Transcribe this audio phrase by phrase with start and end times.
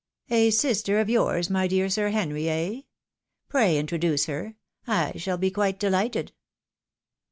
[0.31, 2.81] "A sister of yours, my dear Sir Henry, eh?
[3.47, 4.55] Pray introduce her,—
[4.87, 6.31] I shall be quite dehghted."